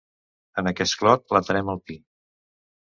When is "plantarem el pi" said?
1.31-2.03